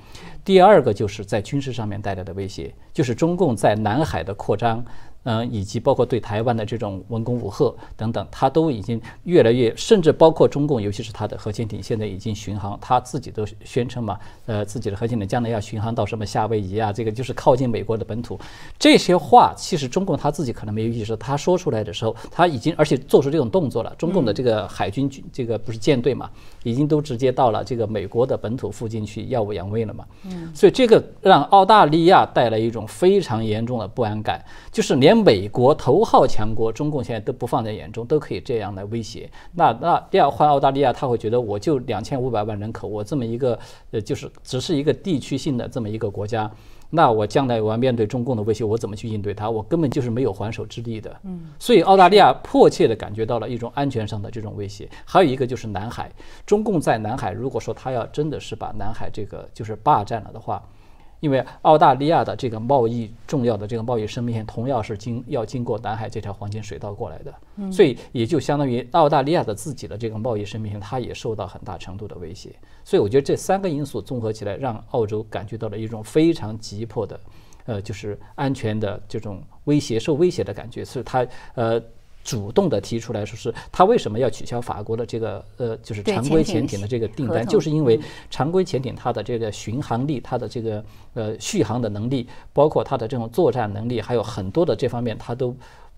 [0.46, 4.86] 第二个就是在军事上面带来的威胁，就是中共在南海的扩张。
[5.24, 18.40] 嗯，以及包括对台湾的这种文攻武吓等等，它都已经越来越，甚至包括中共，尤其是它的核潜艇，现在已经巡航，它自己都宣称嘛，呃，自己的核潜艇将来要巡航到什么夏威夷啊，这个就是靠近美国的本土。
[18.78, 23.94] 这些话其实中共他自己可能没有意识，他说出来的时候，他已经而且做出这种动作了。
[23.98, 26.30] 中共的这个海军军这个不是舰队嘛，
[26.64, 30.04] 已经都直接到了这个美国的本土附近去耀武扬威了嘛。
[30.26, 35.20] 嗯，所以这个让澳大利亚带来一种非常严重的不安感，就是连。
[35.20, 39.30] 美国头号强国中共现在都不放在眼中，都可以这样来威胁。
[39.54, 43.60] 那那要换澳大利亚，他会觉得我就两千五百万人口，我这么一个
[43.92, 46.50] 呃，就是只是一个地区性的这么一个国家，
[46.90, 49.50] 那我将来我要面对中共的威胁，我怎么去应对它？
[49.50, 51.16] 我根本就是没有还手之力的。
[51.24, 54.90] 嗯，所以澳大利亚迫切地感觉到了一种安全上的这种威胁。
[55.06, 56.12] 还有一个就是南海，
[56.46, 60.64] 中共在南海，如果说他要真的是把南海这个就是霸占了的话。
[61.20, 72.56] 因为澳大利亚的这个贸易重要的这个贸易生命线，同样是经要经过南海这条黄金水道过来的，所以也就相当于澳大利亚的自己的这个贸易生命线，它也受到很大程度的威胁。
[72.84, 77.20] 所以我觉得这三个因素综合起来，让澳洲感觉到了一种非常急迫的，
[77.66, 80.86] 呃，就是安全的这种威胁、受威胁的感觉。
[80.86, 81.82] 所以它呃。
[82.30, 95.56] 主动的提出来说是，他为什么要取消法国的这个呃，就是常规潜艇的这个订单，就是因为常规潜艇它的这个巡航力、它的这个呃续航的能力，包括它的这种作战能力，还有很多的这方面，它都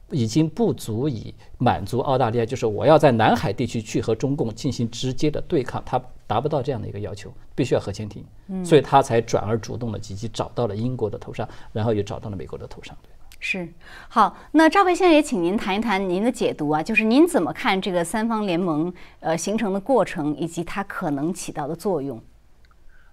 [0.10, 8.24] 已经不足以满足澳大利亚，就是我要在南海地区去和中共进行直接的对抗，它达不到这样的一个要求，必须要核潜艇，
[8.64, 12.96] 所以他才转而主动的积极找到了英国的头上，然后又找到了美国的头上。
[13.44, 13.68] 是
[14.08, 22.22] 好，那赵培先生也请您谈一谈您的解读啊，就是您怎么看这个三方联盟呃形成的过程以及它可能起到的作用？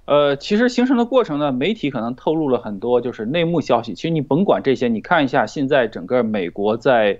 [0.04, 3.94] 呃，其实形成的过程呢，媒体可能透露了很多就是内幕消息。
[3.94, 7.18] 其实你甭管这些，你看一下现在整个美国在，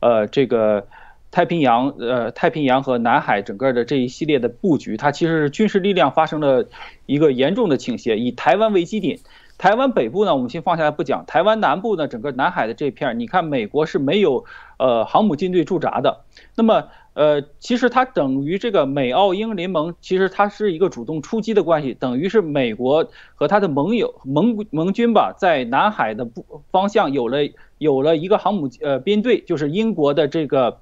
[0.00, 0.86] 呃，这个
[1.30, 6.68] 太平洋，呃，太平洋和南海整个的这一系列的布局，它其实是军事力量发生了
[7.06, 9.18] 一个严重的倾斜，以台湾为基点。
[9.62, 11.24] 台湾北部呢，我们先放下来不讲。
[11.24, 14.44] 台湾南部呢，整个南海的这片，你看美国是没有
[14.76, 16.24] 呃航母舰队驻扎的。
[16.56, 23.06] 那么呃，其实它等于这个美澳英联盟，其实它是一个主动出击的关系，等于是美国
[23.36, 27.38] 和他的盟友盟盟军吧，在南海的不方向有了
[27.78, 30.78] 有了一个航母呃编队，就是英国的这个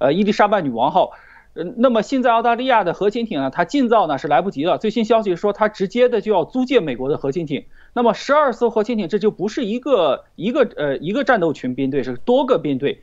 [0.00, 1.10] 呃伊丽莎白女王号。
[1.54, 4.78] 嗯，那么现在澳大利亚的核潜艇呢，它建造呢是来不及了。
[4.78, 7.66] 最新消息说，它直接的就要租借美国的核潜艇。
[7.94, 13.02] 那么十二艘核潜艇，这就不是一个一个呃一个战斗群编队，是多个编队。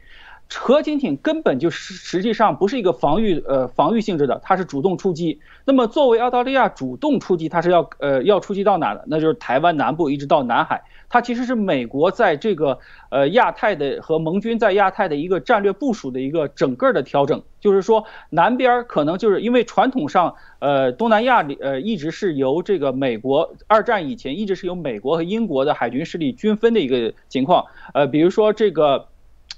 [0.51, 5.39] 核潜艇根本就实实际上不是一个防御呃防御性质的，它是主动出击。
[5.63, 9.03] 那么作为澳大利亚主动出击，它是要呃要出击到哪的？
[9.07, 10.81] 那就是台湾南部一直到南海。
[11.07, 12.79] 它其实是美国在这个
[13.09, 17.41] 呃亚太的和盟军在亚太的一个战略部署的一个整个的调整。
[17.59, 27.65] 就是说南边可能就是因为传统上呃东南亚里呃一直是由这个美国二战以前一直是由美国和英国的海军势力均分的一个情况。
[27.93, 29.05] 呃，比如说这个。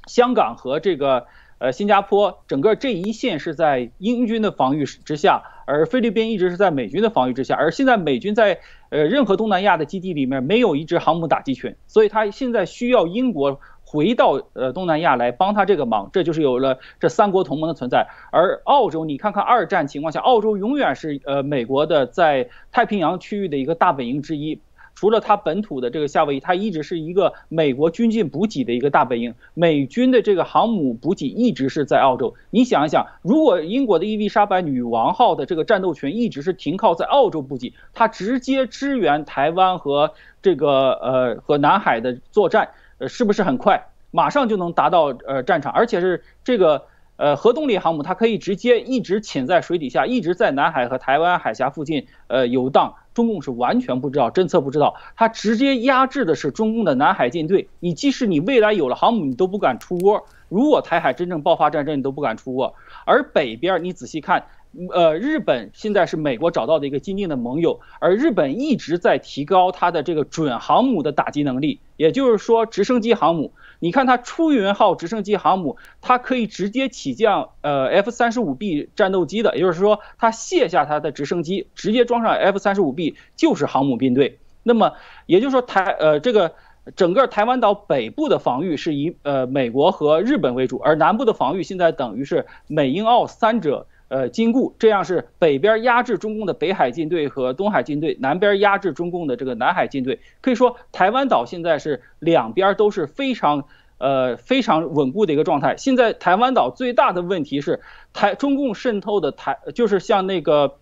[0.07, 1.27] 香港和这个
[1.59, 7.55] 呃新加坡，整个这一线是在英军的防御之下，而菲律宾一直是在美军的防御之下。
[7.55, 18.07] 而现在美军在呃任何东南亚的基地里面没有一支航母打击群，所以他现在需要英国回到呃东南亚来帮他这个忙，这就是有了这三国同盟的存在。
[18.31, 24.59] 而澳洲，你看看二战情况下，澳洲永远是呃美国的在太平洋区域的一个大本营之一。
[24.93, 29.33] 除了它本土的这个夏威夷，它一直是一个美国军舰补给的一个大本营。
[29.53, 32.35] 美军的这个航母补给一直是在澳洲。
[32.49, 42.69] 你想一想，如果英国的伊丽莎白女王号的这个战斗群一直是停靠在澳洲补给，它直接支援台湾和这个呃和南海的作战，
[42.99, 45.71] 呃，是不是很快，马上就能达到呃战场？
[45.71, 46.83] 而且是这个
[47.15, 52.95] 呃核动力航母，它可以直接一直潜在水底下，一直在南海和台湾海峡附近呃游荡。
[53.13, 57.67] 中共是完全不知道，侦测不知道，他直接压制的是中共的南海舰队。
[57.79, 60.25] 你即使你未来有了航母，你都不敢出窝。
[60.49, 62.75] 如果台海真正爆发战争，你都不敢出窝。
[63.05, 64.45] 而北边，你仔细看。
[64.93, 73.51] 呃，日本现在是美国找到的一个坚定的盟友，而日本一直在提高它的这个准航母的打击能力，也就是说直升机航母。
[73.81, 84.37] 你看它出云号直升机航母，它可以直接起降呃 F 三十五 B 战斗机的，也就是说它卸下它的直升机，直接装上 F 三十五 B 就是航母编队。
[84.61, 84.93] 那么
[85.25, 86.53] 也就是说台呃这个
[86.95, 93.87] 整个台湾岛北部的防御是以呃美国和日本为主，而南部的防御现在等于是美英澳三者。
[94.11, 100.19] 呃，坚固，这样是北边压制中共的北海舰队和东海舰队，南边压制中共的这个南海舰队。
[100.41, 103.63] 可以说，台湾岛现在是两边都是非常
[103.99, 105.77] 呃非常稳固的一个状态。
[105.77, 107.79] 现在台湾岛最大的问题是
[108.11, 110.75] 台中共渗透的台，就是像那个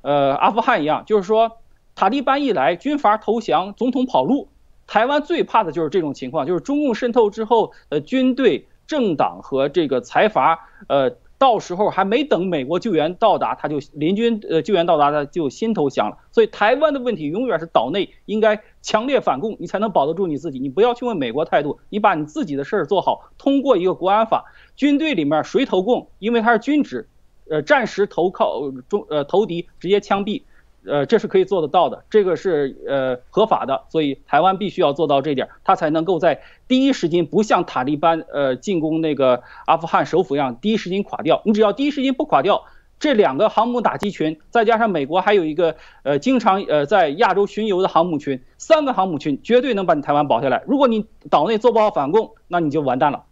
[0.00, 1.58] 呃阿富汗一样，就是说
[1.94, 4.48] 塔利班一来，军阀投降，总统跑路。
[4.86, 11.12] 台湾最怕的就是这种情况，就是中共渗透之后，呃，军队、政党和这个财阀，呃。
[11.40, 16.18] 到时候还没等美国救援到达，他就联军呃救援到达，他就先投降了。
[16.32, 20.58] 所以台湾的问题永远是岛内应该强烈反共，你才能保得住你自己。
[20.58, 23.32] 你不要去问美国态度，你把你自己的事儿做好。
[23.38, 27.08] 通过一个国安法，军队里面谁投共，因为他是军职，
[27.48, 30.42] 呃，战时投靠中呃投敌，直接枪毙。
[30.86, 41.42] 呃，这是可以做得到的，这个是呃合法的，所以台湾必须要做到这点，他才能够在第一时间不像塔利班呃进攻那个阿富汗首府一样，第一时间垮掉。
[41.44, 42.64] 你只要第一时间不垮掉，
[42.98, 50.62] 这两个航母打击群，再加上美国还有一个呃经常呃在亚洲巡游的航母群，三个航母群绝对能把你台湾保下来。
[50.66, 53.24] 如果你岛内做不好反攻，那你就完蛋了。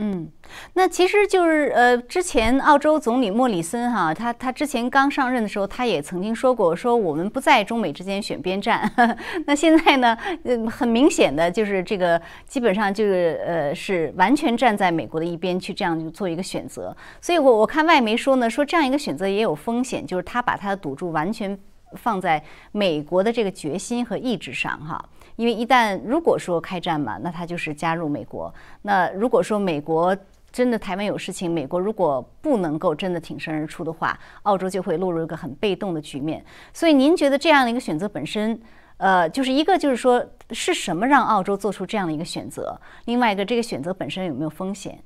[0.00, 0.30] 嗯，
[0.74, 8.88] 那其实就是呃，之前澳洲总理莫里森哈，他他之前刚上任的时候，他也曾经说过，说我们不在中美之间选边站。
[9.44, 16.96] 那现在呢，呃，很明显的就是这个基本上就是呃，是完全站在美国的一边去这样就做一个选择。
[17.20, 21.58] 所以我我看外媒说呢，说这样一个选择也有风险，就是他把他的赌注完全
[21.94, 22.40] 放在
[22.70, 25.04] 美国的这个决心和意志上哈。
[25.38, 28.52] 因为一旦如果说开战嘛，那他就是加入美国。
[28.82, 30.16] 那如果说美国
[30.50, 36.44] 真的台湾有事情，美国如果不能够真的挺身而出的话，澳洲就会落入一个很被动的局面。
[36.72, 38.60] 所以您觉得这样的一个选择本身，
[38.96, 42.76] 呃，就是一个就是说是什么让澳洲做出这样的一个选择？
[43.04, 44.98] 另外一个这个选择本身有没有风险？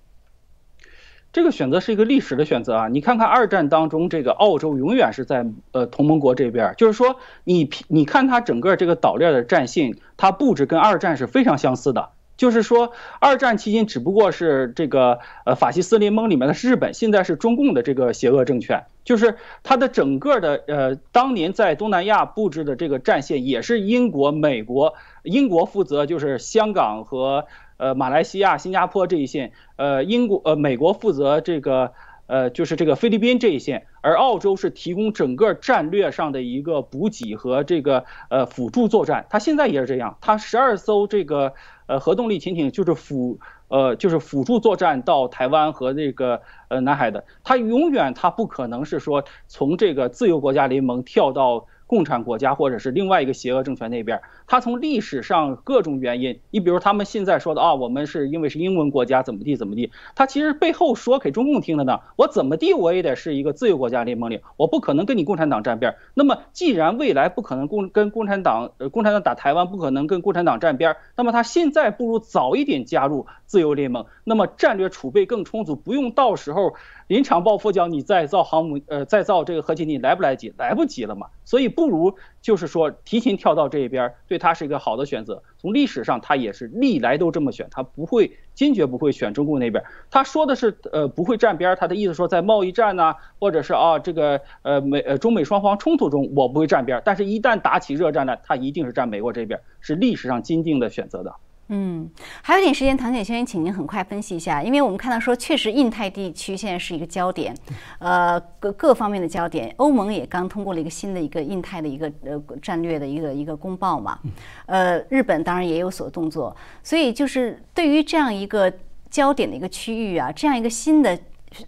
[1.32, 2.88] 这个选择是一个历史的选择啊！
[2.88, 12.10] 你看看二战当中，这个澳洲永远是在呃同盟国这边，就是说你你看它整个这个岛链的战线，它布置跟二战是非常相似的。
[12.36, 18.84] 就是说，二战期间只不过是这个呃法西斯联盟里面的是日本，现在是中共的这个邪恶政权。
[19.04, 27.46] 就是它的整个的呃当年在东南亚布置的这个战线，也是英国、美国，英国负责就是香港和。
[27.82, 31.92] 呃，马来西亚、新加坡这一线，呃，英国、呃，美国负责这个，
[32.28, 39.26] 呃，就是这个菲律宾这一线，而澳洲是提供整个战略上的一个补给和这个呃辅助作战。
[39.30, 41.54] 它现在也是这样，它十二艘这个
[41.88, 47.24] 呃核动力潜艇就是辅呃就是辅助作战到台湾和这个呃南海的。
[47.42, 51.66] 它永远它不可能是说从这个自由国家联盟跳到。
[51.86, 65.94] 共产国家或者是另外一个邪恶政权那边，他从历史上各种原因，你比如他们现在说的啊，我们是因为是英文国家怎么地怎么地，他其实背后说给中共听的呢，我怎么地我也得是一个自由国家联盟里，我不可能跟你共产党站边。
[66.14, 76.74] 那么既然未来不可能共跟共产党，呃，共产党打台湾不可能跟共产党站边，那么他现在不如早一点加入自由联盟，那么战略储备更充足，不用到时候。
[77.12, 80.50] 临场抱佛脚，你再造航母，呃，再造这个核潜艇来不来及？
[80.56, 81.26] 来不及了嘛。
[81.44, 85.42] 所以不如就是说提前跳到这一边，对他是一个好的选择。
[85.58, 89.84] 从历史上，他也是历来都这么选，他不会坚决不会选中共那边。
[90.10, 97.02] 他说的是，呃，不会站边，他的意思说在贸易战呐，或者是啊这个呃美呃中美双方冲突中，我不会站边。
[97.04, 101.34] 但是，一旦打起热战来，他一定是站美国这边，是历史上坚定的选择的。
[101.68, 102.10] 嗯，
[102.42, 107.56] 还有点时间，唐姐先请您很快分析一下，因为我们看到说，确实印太地区现在是一个焦点，
[107.98, 109.72] 呃，各各方面的焦点。
[109.78, 114.18] 欧盟也刚通过了一个新的一个印太的一个呃战略的一个一个公报嘛，
[114.66, 118.70] 呃，日本当然也有所动作，所以就是对于这样一个
[119.08, 121.18] 焦点的一个区域啊，这样一个新的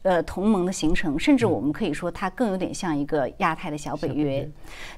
[0.03, 4.47] 呃同盟的形成，甚至我们可以说它更有点像一个亚太的小北约。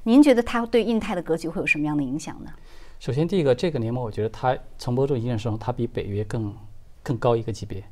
[0.03, 2.51] 您觉得它对印太的格局会有什么样的影响呢？
[2.99, 6.55] 首先，第一个，这个联盟，我觉得它从某种意义上，它比北约更
[7.03, 7.83] 更高一个级别。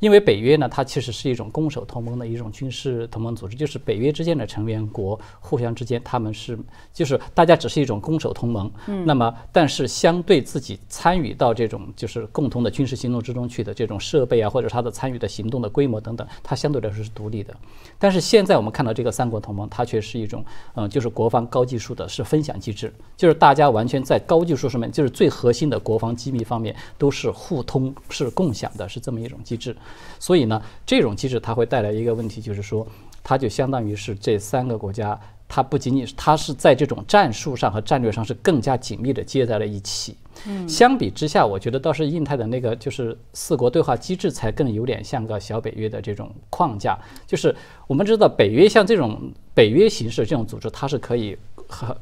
[0.00, 6.58] 因为北约呢，它其实是一种攻守同盟的一种军事同盟组织，就是北约之间的成员国互相之间，他们是
[6.92, 8.70] 就是大家只是一种攻守同盟。
[8.86, 9.04] 嗯。
[9.06, 17.54] 那么，但是相对自己参与到这种就是共同的军事行动之中去的这种设备啊，或者它的参与的行动的规模等等，它相对来说是独立的。
[17.98, 29.76] 但是现在我们看到这个三国同盟，它却是一种嗯，就是国防高技术的是分享机制，就是大家完全在高技术上面，就是最核心的国防机密方面都是互通、是共享的，是这么一种机制。
[30.18, 32.86] 所以呢，这种机制它会带来一个问题，就是说，
[33.22, 35.18] 它就相当于是这三个国家，
[35.48, 40.16] 它不仅仅是它是在这种战术上和战略上是更加紧密的接在了一起。
[40.46, 46.98] 嗯，相比之下，我觉得倒是印太的那个就是四国对话机制才更有点像个小北约的这种框架。
[47.26, 47.54] 就是
[47.86, 51.36] 我们知道，北约像这种北约形式这种组织，它是可以。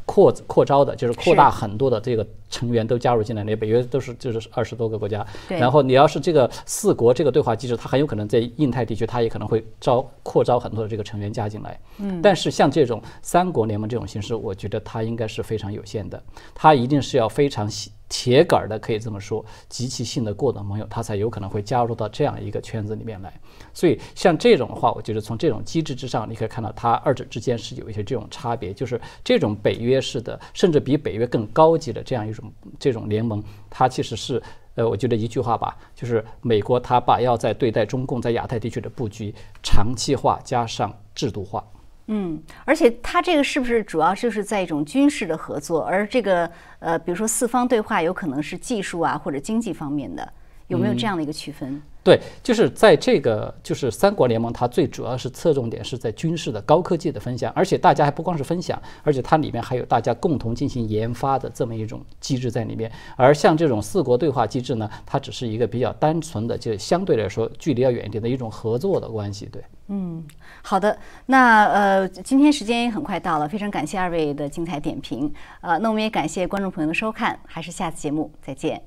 [0.05, 3.43] 扩扩招的，就是扩大很多的这个成员都加入进来。
[3.43, 11.81] 那北约都是就是二十多个国家，然后你要是这个四国这个对话机制，它很有可能在印太地区，它也可能会招扩招很多的这个成员加进来。
[11.99, 16.23] 嗯，但是像这种三国联盟这种形式，我觉得它应该是非常有限的，
[16.55, 17.91] 它一定是要非常细。
[18.15, 23.33] 铁杆的可以这么说，极其信得过的盟友，他才有可能会加入到这样一个圈子里面来。
[23.73, 32.42] 所以像这种的话，我觉得从这种机制之上，你可以看到它二者之间是有一些这种差别，就是这种北约式的，甚至比北约更高级的这样一种
[32.79, 34.43] 这种联盟，它其实是
[34.75, 41.63] 呃，我觉得一句话吧，就是美国它把要在对待中共在亚太地区的布局长期化加上制度化。
[42.07, 50.33] 嗯，而且它这个是不是主要就是在一种军事的合作，而这个呃，比如说四方对话有可能是技术啊或者经济方面的，
[50.73, 51.81] 有没有这样的一个区分？
[52.05, 62.91] 对，就是在这个就是三国联盟，它最主要是侧重点是在军事的高科技的分享，而且大家还不光是分享，而且它里面还有大家共同进行研发的这么一种机制在里面。
[63.15, 69.47] 而像这种四国对话机制呢，它只是一个比较单纯的，就相对来说距离要远一点的一种合作的关系。
[69.53, 70.25] 对，嗯，
[70.63, 78.83] 好的，那呃，今天时间也很快到了，非常感谢二位的精彩点评，呃，那我们也感谢观众朋友的收看，还是下次节目再见。